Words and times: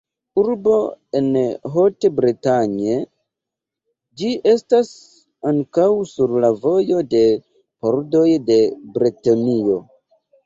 Urbo 0.41 0.75
de 1.33 1.41
Haute-Bretagne, 1.73 2.95
ĝi 4.21 4.31
estas 4.53 4.89
ankaŭ 5.51 5.85
sur 6.13 6.33
la 6.45 6.51
vojo 6.63 7.03
de 7.11 7.21
pordoj 7.85 8.25
de 8.49 8.57
Bretonio. 8.97 9.77